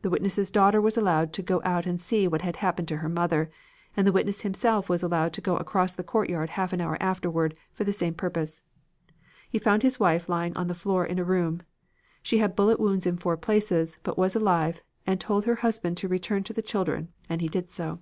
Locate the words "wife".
10.00-10.26